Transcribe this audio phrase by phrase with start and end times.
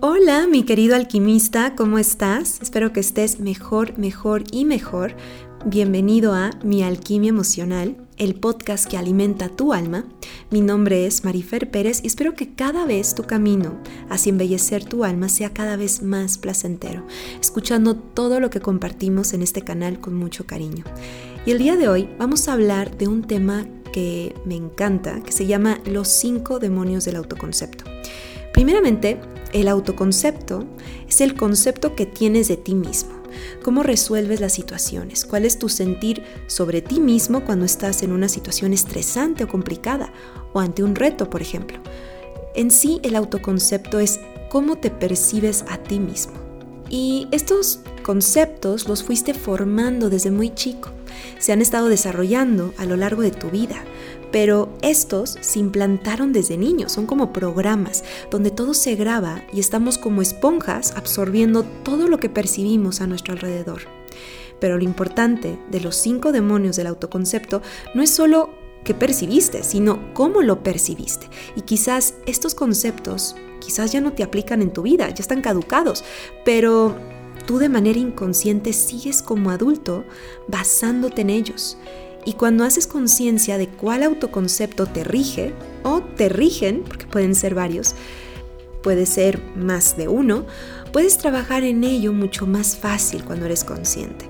[0.00, 2.58] Hola, mi querido alquimista, ¿cómo estás?
[2.62, 5.14] Espero que estés mejor, mejor y mejor.
[5.66, 10.06] Bienvenido a Mi Alquimia Emocional, el podcast que alimenta tu alma.
[10.50, 13.78] Mi nombre es Marifer Pérez y espero que cada vez tu camino
[14.08, 17.06] hacia embellecer tu alma sea cada vez más placentero,
[17.38, 20.84] escuchando todo lo que compartimos en este canal con mucho cariño.
[21.44, 25.32] Y el día de hoy vamos a hablar de un tema que me encanta, que
[25.32, 27.84] se llama Los cinco demonios del autoconcepto.
[28.54, 29.20] Primeramente,
[29.54, 30.64] el autoconcepto
[31.08, 33.22] es el concepto que tienes de ti mismo.
[33.62, 35.24] ¿Cómo resuelves las situaciones?
[35.24, 40.12] ¿Cuál es tu sentir sobre ti mismo cuando estás en una situación estresante o complicada
[40.52, 41.78] o ante un reto, por ejemplo?
[42.54, 46.34] En sí, el autoconcepto es cómo te percibes a ti mismo.
[46.90, 50.90] Y estos conceptos los fuiste formando desde muy chico.
[51.38, 53.84] Se han estado desarrollando a lo largo de tu vida
[54.34, 58.02] pero estos se implantaron desde niños, son como programas
[58.32, 63.34] donde todo se graba y estamos como esponjas absorbiendo todo lo que percibimos a nuestro
[63.34, 63.82] alrededor.
[64.58, 67.62] Pero lo importante de los cinco demonios del autoconcepto
[67.94, 68.50] no es solo
[68.82, 71.28] qué percibiste, sino cómo lo percibiste.
[71.54, 76.02] Y quizás estos conceptos, quizás ya no te aplican en tu vida, ya están caducados,
[76.44, 76.96] pero
[77.46, 80.04] tú de manera inconsciente sigues como adulto
[80.48, 81.78] basándote en ellos.
[82.24, 87.54] Y cuando haces conciencia de cuál autoconcepto te rige, o te rigen, porque pueden ser
[87.54, 87.94] varios,
[88.82, 90.46] puede ser más de uno,
[90.92, 94.26] puedes trabajar en ello mucho más fácil cuando eres consciente.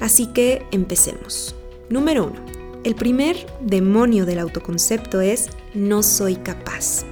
[0.00, 1.54] Así que empecemos.
[1.88, 2.40] Número uno.
[2.84, 7.04] El primer demonio del autoconcepto es no soy capaz.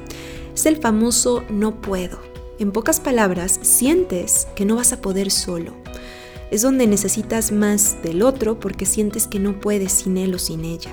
[0.55, 2.19] Es el famoso no puedo.
[2.61, 5.84] En pocas palabras, sientes que no vas a poder solo
[6.55, 10.65] es donde necesitas más del otro porque sientes que no puedes sin él o sin
[10.65, 10.93] ella.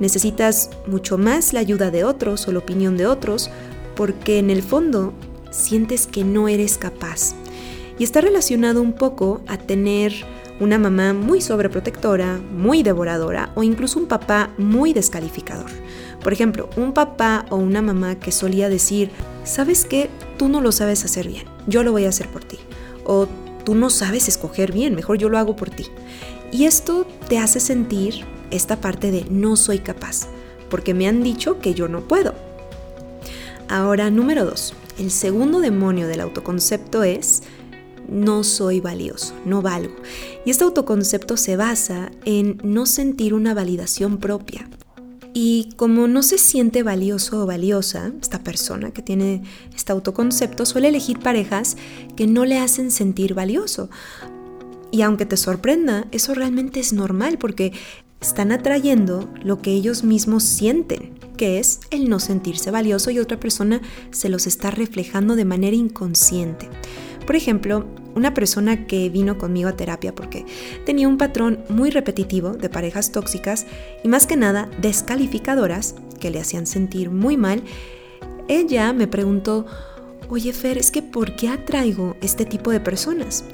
[0.00, 3.50] Necesitas mucho más la ayuda de otros o la opinión de otros
[3.94, 5.12] porque en el fondo
[5.52, 7.34] sientes que no eres capaz.
[8.00, 10.12] Y está relacionado un poco a tener
[10.58, 15.70] una mamá muy sobreprotectora, muy devoradora o incluso un papá muy descalificador.
[16.20, 19.12] Por ejemplo, un papá o una mamá que solía decir,
[19.44, 20.10] ¿sabes qué?
[20.36, 22.58] Tú no lo sabes hacer bien, yo lo voy a hacer por ti.
[23.04, 23.28] O
[23.64, 25.86] tú no sabes escoger bien, mejor yo lo hago por ti.
[26.52, 30.26] Y esto te hace sentir esta parte de no soy capaz,
[30.68, 32.34] porque me han dicho que yo no puedo.
[33.68, 37.42] Ahora, número dos, el segundo demonio del autoconcepto es
[38.08, 39.94] no soy valioso, no valgo.
[40.44, 44.68] Y este autoconcepto se basa en no sentir una validación propia.
[45.32, 49.42] Y como no se siente valioso o valiosa, esta persona que tiene
[49.74, 51.76] este autoconcepto suele elegir parejas
[52.16, 53.90] que no le hacen sentir valioso.
[54.90, 57.72] Y aunque te sorprenda, eso realmente es normal porque
[58.20, 63.38] están atrayendo lo que ellos mismos sienten, que es el no sentirse valioso y otra
[63.38, 63.80] persona
[64.10, 66.68] se los está reflejando de manera inconsciente.
[67.26, 70.44] Por ejemplo, una persona que vino conmigo a terapia porque
[70.84, 73.66] tenía un patrón muy repetitivo de parejas tóxicas
[74.02, 77.62] y más que nada descalificadoras que le hacían sentir muy mal,
[78.48, 79.66] ella me preguntó,
[80.28, 83.44] oye Fer, es que ¿por qué atraigo este tipo de personas?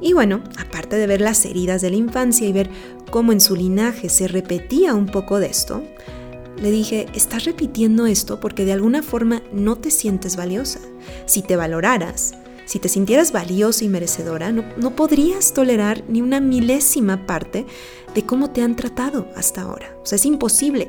[0.00, 2.68] Y bueno, aparte de ver las heridas de la infancia y ver
[3.10, 5.82] cómo en su linaje se repetía un poco de esto,
[6.60, 10.80] le dije, estás repitiendo esto porque de alguna forma no te sientes valiosa.
[11.26, 12.34] Si te valoraras,
[12.66, 17.64] si te sintieras valiosa y merecedora, no, podrías tolerar ni una milésima parte
[18.12, 19.96] de cómo te han tratado hasta ahora.
[20.02, 20.88] O sea, es imposible.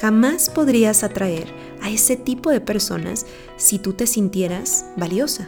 [0.00, 1.46] Jamás podrías atraer
[1.80, 3.24] a ese tipo de personas
[3.56, 5.46] si tú te sintieras valiosa.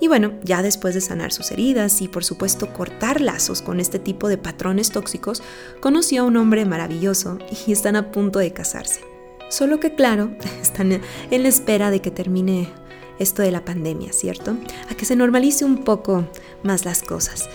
[0.00, 4.00] Y bueno, ya después de sanar sus heridas y por supuesto cortar lazos con este
[4.00, 5.42] tipo de patrones tóxicos,
[5.80, 9.00] conoció a un hombre maravilloso y están a punto de casarse.
[9.48, 12.68] Solo que claro, están en la espera de que termine
[13.18, 14.56] esto de la pandemia, ¿cierto?
[14.90, 16.26] A que se normalice un poco
[16.62, 17.48] más las cosas.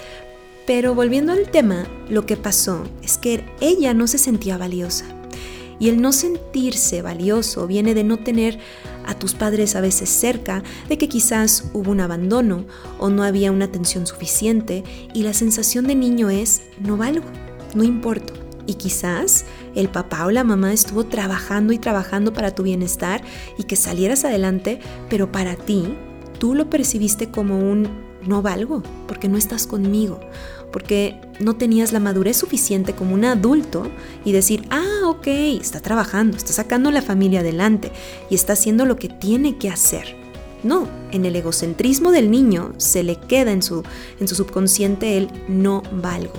[0.66, 5.06] Pero volviendo al tema, lo que pasó es que ella no se sentía valiosa.
[5.80, 8.60] Y el no sentirse valioso viene de no tener
[9.06, 12.66] a tus padres a veces cerca, de que quizás hubo un abandono
[13.00, 14.84] o no había una atención suficiente
[15.14, 17.26] y la sensación de niño es no valgo,
[17.76, 18.43] no importo.
[18.66, 19.46] Y quizás
[19.76, 23.22] el papá o la mamá estuvo trabajando y trabajando para tu bienestar
[23.58, 24.80] y que salieras adelante,
[25.10, 25.96] pero para ti
[26.40, 27.90] tú lo percibiste como un
[28.28, 30.20] no valgo porque no estás conmigo,
[30.72, 33.90] porque no tenías la madurez suficiente como un adulto
[34.26, 37.92] y decir, ah, ok, está trabajando, está sacando la familia adelante
[38.30, 40.16] y está haciendo lo que tiene que hacer.
[40.64, 43.84] No, en el egocentrismo del niño se le queda en su,
[44.20, 46.34] en su subconsciente el no valgo.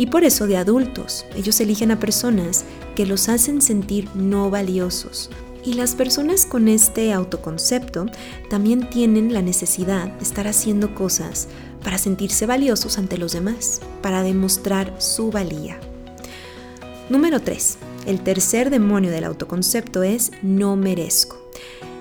[0.00, 2.64] Y por eso de adultos, ellos eligen a personas
[2.96, 5.28] que los hacen sentir no valiosos.
[5.62, 8.06] Y las personas con este autoconcepto
[8.48, 11.48] también tienen la necesidad de estar haciendo cosas
[11.84, 15.78] para sentirse valiosos ante los demás, para demostrar su valía.
[17.10, 17.76] Número 3.
[18.06, 21.36] El tercer demonio del autoconcepto es no merezco.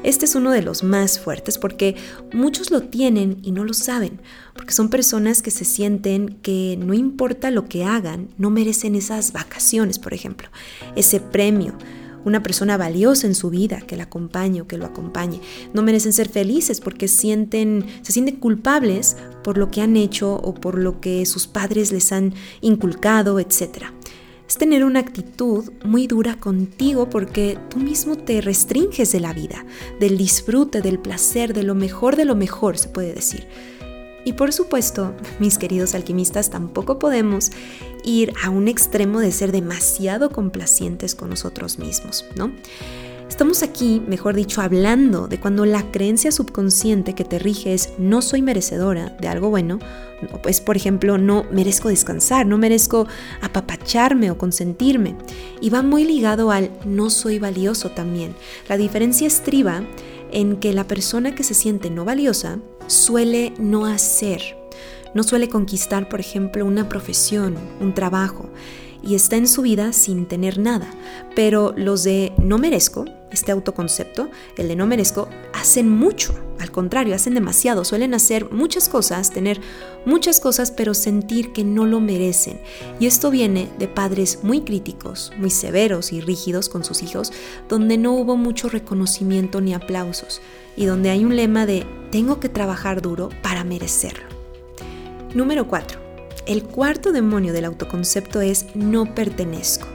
[0.02, 1.96] Este es uno de los más fuertes porque
[2.32, 4.22] muchos lo tienen y no lo saben,
[4.56, 9.34] porque son personas que se sienten que no importa lo que hagan, no merecen esas
[9.34, 10.48] vacaciones, por ejemplo,
[10.96, 11.78] ese premio,
[12.24, 15.42] una persona valiosa en su vida que la acompañe o que lo acompañe.
[15.74, 20.54] No merecen ser felices porque sienten, se sienten culpables por lo que han hecho o
[20.54, 23.92] por lo que sus padres les han inculcado, etc.
[24.50, 29.64] Es tener una actitud muy dura contigo porque tú mismo te restringes de la vida,
[30.00, 33.46] del disfrute, del placer, de lo mejor de lo mejor, se puede decir.
[34.26, 37.52] Y por supuesto, mis queridos alquimistas, tampoco podemos
[38.04, 42.52] ir a un extremo de ser demasiado complacientes con nosotros mismos, ¿no?
[43.30, 48.24] Estamos aquí, mejor dicho, hablando de cuando la creencia subconsciente que te rige es no
[48.24, 49.78] soy merecedora de algo bueno,
[50.42, 53.08] pues por ejemplo, no merezco descansar, no merezco
[53.42, 55.16] apapacharme o consentirme.
[55.62, 58.36] Y va muy ligado al no soy valioso también.
[58.68, 59.84] La diferencia estriba
[60.32, 64.42] en que la persona que se siente no valiosa suele no hacer,
[65.14, 68.50] no suele conquistar, por ejemplo, una profesión, un trabajo,
[69.04, 70.90] y está en su vida sin tener nada.
[71.36, 76.34] Pero los de no merezco, este autoconcepto, el de no merezco, hacen mucho.
[76.60, 77.86] Al contrario, hacen demasiado.
[77.86, 79.62] Suelen hacer muchas cosas, tener
[80.06, 82.60] muchas cosas, pero sentir que no lo merecen.
[83.00, 87.32] Y esto viene de padres muy críticos, muy severos y rígidos con sus hijos,
[87.70, 90.42] donde no hubo mucho reconocimiento ni aplausos.
[90.76, 94.26] Y donde hay un lema de tengo que trabajar duro para merecerlo.
[95.34, 96.09] Número 4.
[96.46, 99.88] El cuarto demonio del autoconcepto es no pertenezco.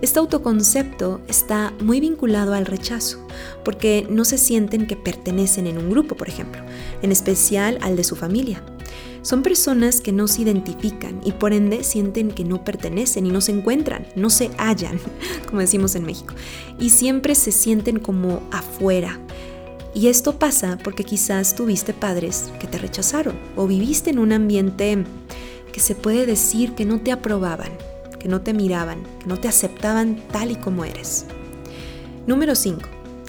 [0.00, 3.18] Este autoconcepto está muy vinculado al rechazo,
[3.64, 6.62] porque no se sienten que pertenecen en un grupo, por ejemplo,
[7.02, 8.62] en especial al de su familia.
[9.22, 13.40] Son personas que no se identifican y por ende sienten que no pertenecen y no
[13.40, 15.00] se encuentran, no se hallan,
[15.48, 16.34] como decimos en México,
[16.78, 19.18] y siempre se sienten como afuera.
[19.94, 25.04] Y esto pasa porque quizás tuviste padres que te rechazaron o viviste en un ambiente
[25.78, 27.70] que se puede decir que no te aprobaban,
[28.18, 31.26] que no te miraban, que no te aceptaban tal y como eres.
[32.26, 32.80] Número 5.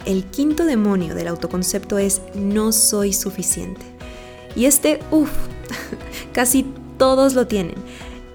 [0.08, 3.86] El quinto demonio del autoconcepto es no soy suficiente.
[4.56, 5.30] Y este, uff,
[6.34, 6.66] casi
[6.98, 7.76] todos lo tienen.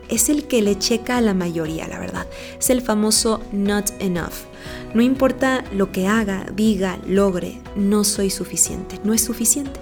[0.09, 2.29] Es el que le checa a la mayoría, la verdad.
[2.57, 4.45] Es el famoso not enough.
[4.95, 9.81] No importa lo que haga, diga, logre, no soy suficiente, no es suficiente.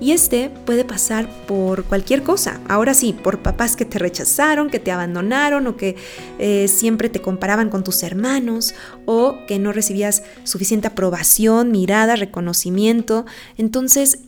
[0.00, 2.60] Y este puede pasar por cualquier cosa.
[2.68, 5.96] Ahora sí, por papás que te rechazaron, que te abandonaron o que
[6.38, 8.74] eh, siempre te comparaban con tus hermanos
[9.06, 13.24] o que no recibías suficiente aprobación, mirada, reconocimiento.
[13.56, 14.18] Entonces,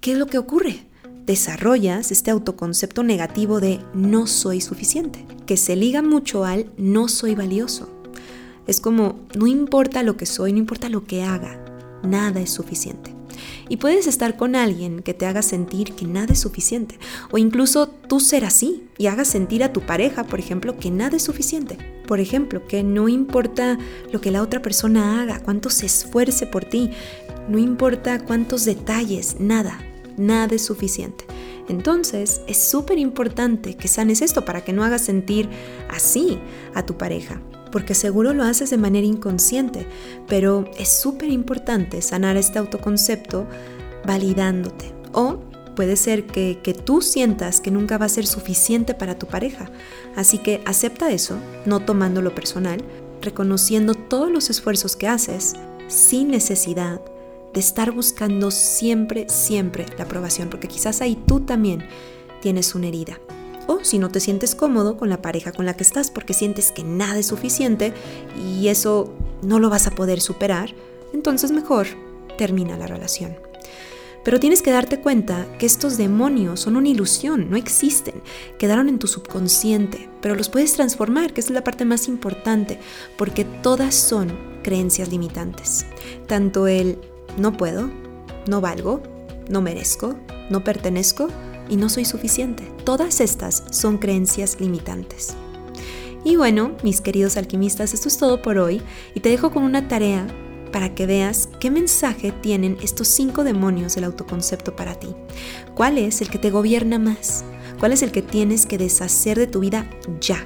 [0.00, 0.86] ¿qué es lo que ocurre?
[1.24, 7.34] Desarrollas este autoconcepto negativo de no soy suficiente, que se liga mucho al no soy
[7.34, 7.90] valioso.
[8.68, 11.58] Es como, no importa lo que soy, no importa lo que haga,
[12.04, 13.15] nada es suficiente.
[13.68, 16.98] Y puedes estar con alguien que te haga sentir que nada es suficiente.
[17.30, 21.16] O incluso tú ser así y hagas sentir a tu pareja, por ejemplo, que nada
[21.16, 21.78] es suficiente.
[22.06, 23.78] Por ejemplo, que no importa
[24.12, 26.90] lo que la otra persona haga, cuánto se esfuerce por ti,
[27.48, 29.78] no importa cuántos detalles, nada,
[30.16, 31.24] nada es suficiente.
[31.68, 35.48] Entonces es súper importante que sanes esto para que no hagas sentir
[35.88, 36.38] así
[36.74, 37.40] a tu pareja
[37.76, 39.86] porque seguro lo haces de manera inconsciente,
[40.26, 43.46] pero es súper importante sanar este autoconcepto
[44.06, 44.94] validándote.
[45.12, 45.40] O
[45.74, 49.70] puede ser que, que, tú sientas que nunca va a ser suficiente para tu pareja.
[50.16, 52.82] Así que acepta eso, no tomándolo personal,
[53.20, 55.52] reconociendo todos los esfuerzos que haces
[55.86, 57.02] sin necesidad
[57.52, 61.86] de estar buscando siempre, siempre la aprobación, porque quizás ahí tú también
[62.40, 63.20] tienes una herida
[63.66, 66.72] o si no te sientes cómodo con la pareja con la que estás porque sientes
[66.72, 67.92] que nada es suficiente
[68.42, 70.74] y eso no lo vas a poder superar,
[71.12, 71.86] entonces mejor
[72.36, 73.36] termina la relación.
[74.26, 78.22] Pero tienes que darte cuenta que estos demonios son una ilusión, no existen,
[78.58, 82.80] quedaron en tu subconsciente, pero los puedes transformar, que es la parte más importante,
[83.16, 85.86] porque todas son creencias limitantes.
[86.26, 86.98] Tanto el
[87.38, 87.88] no puedo,
[88.48, 89.00] no valgo,
[89.48, 90.16] no merezco,
[90.50, 91.28] no pertenezco,
[91.68, 92.70] y no soy suficiente.
[92.84, 95.34] Todas estas son creencias limitantes.
[96.24, 98.82] Y bueno, mis queridos alquimistas, esto es todo por hoy
[99.14, 100.26] y te dejo con una tarea
[100.72, 105.14] para que veas qué mensaje tienen estos cinco demonios del autoconcepto para ti.
[105.74, 107.44] ¿Cuál es el que te gobierna más?
[107.78, 109.88] ¿Cuál es el que tienes que deshacer de tu vida
[110.20, 110.44] ya?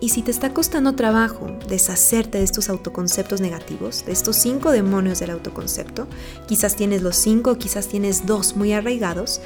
[0.00, 5.18] Y si te está costando trabajo deshacerte de estos autoconceptos negativos, de estos cinco demonios
[5.18, 6.06] del autoconcepto,
[6.46, 9.40] quizás tienes los cinco, quizás tienes dos muy arraigados,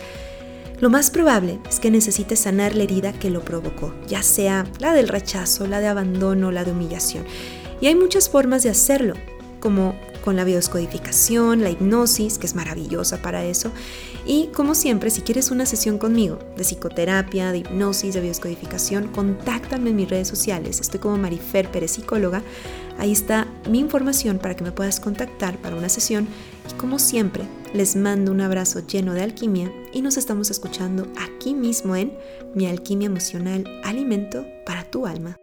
[0.83, 4.93] lo más probable es que necesites sanar la herida que lo provocó, ya sea la
[4.93, 7.25] del rechazo, la de abandono, la de humillación.
[7.81, 9.15] Y hay muchas formas de hacerlo,
[9.61, 13.71] como con la biodescodificación, la hipnosis, que es maravillosa para eso.
[14.27, 19.91] Y como siempre, si quieres una sesión conmigo de psicoterapia, de hipnosis, de biodescodificación, contáctame
[19.91, 20.81] en mis redes sociales.
[20.81, 22.43] Estoy como Marifer Pérez Psicóloga.
[22.99, 26.29] Ahí está mi información para que me puedas contactar para una sesión.
[26.71, 27.45] Y como siempre,
[27.75, 32.13] les mando un abrazo lleno de alquimia y nos estamos escuchando aquí mismo en
[32.55, 35.42] Mi Alquimia Emocional, Alimento para tu Alma.